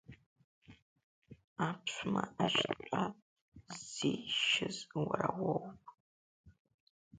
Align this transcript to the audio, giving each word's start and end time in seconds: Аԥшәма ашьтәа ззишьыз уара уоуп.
Аԥшәма 1.67 2.23
ашьтәа 2.45 3.03
ззишьыз 3.75 4.77
уара 5.03 5.29
уоуп. 5.41 5.81